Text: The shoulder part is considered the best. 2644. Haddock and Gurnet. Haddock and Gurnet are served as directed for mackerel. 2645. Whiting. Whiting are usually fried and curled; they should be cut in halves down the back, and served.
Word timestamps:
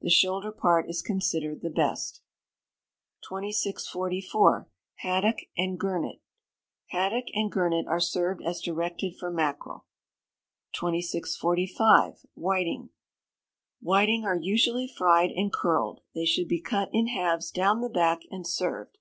The 0.00 0.10
shoulder 0.10 0.52
part 0.52 0.88
is 0.88 1.02
considered 1.02 1.60
the 1.60 1.68
best. 1.68 2.22
2644. 3.28 4.68
Haddock 5.00 5.38
and 5.58 5.76
Gurnet. 5.76 6.20
Haddock 6.90 7.24
and 7.34 7.50
Gurnet 7.50 7.88
are 7.88 7.98
served 7.98 8.44
as 8.44 8.60
directed 8.60 9.16
for 9.18 9.28
mackerel. 9.32 9.86
2645. 10.74 12.24
Whiting. 12.36 12.90
Whiting 13.80 14.24
are 14.24 14.38
usually 14.40 14.86
fried 14.86 15.32
and 15.32 15.52
curled; 15.52 16.02
they 16.14 16.26
should 16.26 16.46
be 16.46 16.60
cut 16.60 16.88
in 16.92 17.08
halves 17.08 17.50
down 17.50 17.80
the 17.80 17.90
back, 17.90 18.22
and 18.30 18.46
served. 18.46 18.98